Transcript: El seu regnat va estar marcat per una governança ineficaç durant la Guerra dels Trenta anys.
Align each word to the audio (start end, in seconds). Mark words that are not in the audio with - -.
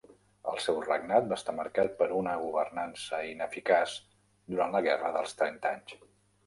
El 0.51 0.55
seu 0.67 0.79
regnat 0.85 1.27
va 1.33 1.37
estar 1.41 1.55
marcat 1.57 1.93
per 1.99 2.07
una 2.21 2.33
governança 2.45 3.21
ineficaç 3.35 3.95
durant 4.55 4.77
la 4.79 4.85
Guerra 4.91 5.15
dels 5.21 5.41
Trenta 5.43 5.77
anys. 5.79 6.01